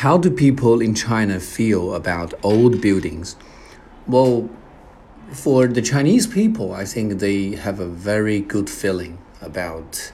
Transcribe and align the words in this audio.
How 0.00 0.16
do 0.16 0.30
people 0.30 0.80
in 0.80 0.94
China 0.94 1.38
feel 1.38 1.94
about 1.94 2.32
old 2.42 2.80
buildings? 2.80 3.36
Well, 4.06 4.48
for 5.30 5.66
the 5.66 5.82
Chinese 5.82 6.26
people, 6.26 6.72
I 6.72 6.86
think 6.86 7.18
they 7.18 7.50
have 7.56 7.80
a 7.80 7.86
very 7.86 8.40
good 8.40 8.70
feeling 8.70 9.18
about 9.42 10.10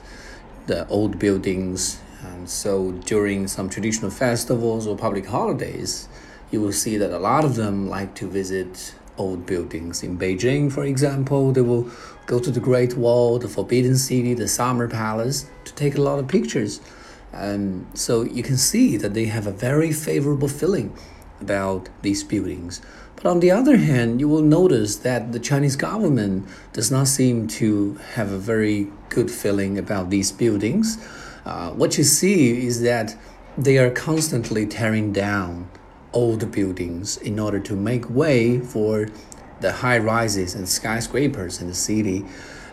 the 0.65 0.85
old 0.89 1.19
buildings. 1.19 2.01
And 2.21 2.49
so 2.49 2.91
during 3.05 3.47
some 3.47 3.69
traditional 3.69 4.11
festivals 4.11 4.87
or 4.87 4.97
public 4.97 5.25
holidays, 5.25 6.09
you 6.51 6.59
will 6.59 6.73
see 6.73 6.97
that 6.97 7.11
a 7.11 7.19
lot 7.19 7.45
of 7.45 7.55
them 7.55 7.87
like 7.87 8.13
to 8.15 8.27
visit 8.27 8.93
old 9.17 9.45
buildings. 9.45 10.03
In 10.03 10.17
Beijing, 10.17 10.69
for 10.69 10.83
example, 10.83 11.53
they 11.53 11.61
will 11.61 11.89
go 12.25 12.39
to 12.39 12.51
the 12.51 12.59
Great 12.59 12.97
Wall, 12.97 13.39
the 13.39 13.47
Forbidden 13.47 13.95
City, 13.95 14.33
the 14.33 14.49
Summer 14.49 14.89
Palace 14.89 15.49
to 15.63 15.73
take 15.75 15.95
a 15.95 16.01
lot 16.01 16.19
of 16.19 16.27
pictures. 16.27 16.81
Um, 17.33 17.87
so 17.93 18.23
you 18.23 18.43
can 18.43 18.57
see 18.57 18.97
that 18.97 19.13
they 19.13 19.25
have 19.25 19.47
a 19.47 19.51
very 19.51 19.91
favorable 19.91 20.47
feeling 20.47 20.95
about 21.39 21.89
these 22.01 22.23
buildings. 22.23 22.81
But 23.15 23.25
on 23.25 23.39
the 23.39 23.51
other 23.51 23.77
hand, 23.77 24.19
you 24.19 24.29
will 24.29 24.41
notice 24.41 24.97
that 24.97 25.31
the 25.31 25.39
Chinese 25.39 25.75
government 25.75 26.47
does 26.73 26.91
not 26.91 27.07
seem 27.07 27.47
to 27.59 27.95
have 28.13 28.31
a 28.31 28.37
very 28.37 28.87
good 29.09 29.31
feeling 29.31 29.77
about 29.77 30.09
these 30.09 30.31
buildings. 30.31 30.97
Uh, 31.45 31.71
what 31.71 31.97
you 31.97 32.03
see 32.03 32.65
is 32.65 32.81
that 32.81 33.15
they 33.57 33.77
are 33.77 33.89
constantly 33.89 34.65
tearing 34.67 35.11
down 35.11 35.67
old 36.13 36.51
buildings 36.51 37.17
in 37.17 37.39
order 37.39 37.59
to 37.59 37.75
make 37.75 38.09
way 38.09 38.59
for 38.59 39.07
the 39.59 39.71
high 39.71 39.97
rises 39.97 40.55
and 40.55 40.67
skyscrapers 40.67 41.61
in 41.61 41.67
the 41.67 41.73
city. 41.73 42.25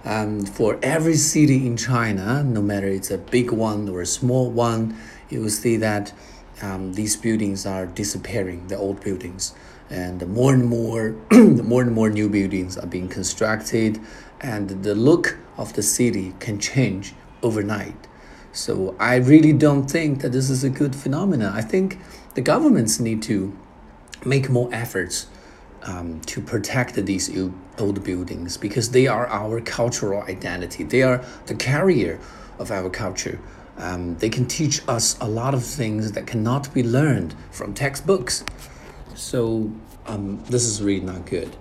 Um, 0.05 0.45
for 0.45 0.79
every 0.83 1.15
city 1.15 1.67
in 1.67 1.77
China, 1.77 2.45
no 2.45 2.61
matter 2.61 2.87
it's 2.87 3.11
a 3.11 3.19
big 3.19 3.51
one 3.51 3.89
or 3.89 4.03
a 4.03 4.07
small 4.07 4.51
one, 4.51 4.97
you 5.31 5.41
will 5.41 5.51
see 5.51 5.77
that 5.79 6.13
um, 6.63 6.93
these 6.93 7.17
buildings 7.17 7.67
are 7.67 7.87
disappearing, 7.87 8.69
the 8.69 8.77
old 8.77 9.01
buildings, 9.01 9.55
and 9.91 10.27
more 10.29 10.53
and 10.53 10.67
more, 10.67 11.17
more 11.33 11.83
and 11.83 11.93
more 11.93 12.11
new 12.11 12.29
buildings 12.29 12.77
are 12.77 12.87
being 12.87 13.09
constructed, 13.09 14.01
and 14.41 14.83
the 14.83 14.95
look 14.95 15.39
of 15.57 15.73
the 15.73 15.83
city 15.83 16.35
can 16.39 16.59
change 16.59 17.15
overnight. 17.43 17.97
So 18.53 18.95
I 19.01 19.17
really 19.17 19.53
don't 19.53 19.91
think 19.91 20.21
that 20.21 20.33
this 20.33 20.49
is 20.49 20.63
a 20.63 20.71
good 20.71 20.95
phenomenon. 20.95 21.53
I 21.53 21.61
think 21.61 21.99
the 22.35 22.41
governments 22.41 23.01
need 23.01 23.23
to 23.25 23.57
make 24.25 24.49
more 24.49 24.69
efforts 24.73 25.27
um, 25.85 26.21
to 26.23 26.41
protect 26.41 26.95
these 26.95 27.31
old 27.79 28.05
buildings 28.05 28.57
because 28.57 28.91
they 28.91 29.07
are 29.07 29.27
our 29.27 29.61
cultural 29.61 30.23
identity. 30.23 30.85
They 30.85 31.03
are 31.03 31.25
the 31.47 31.55
carrier 31.55 32.19
of 32.59 32.71
our 32.71 32.91
culture. 32.91 33.39
Um, 33.77 34.17
they 34.19 34.29
can 34.29 34.47
teach 34.47 34.87
us 34.89 35.19
a 35.21 35.29
lot 35.29 35.55
of 35.55 35.65
things 35.65 36.13
that 36.13 36.27
cannot 36.27 36.73
be 36.73 36.83
learned 36.83 37.35
from 37.51 37.75
textbooks. 37.75 38.45
So 39.15 39.73
um, 40.07 40.43
this 40.45 40.65
is 40.65 40.83
really 40.83 41.05
not 41.05 41.27
good. 41.27 41.57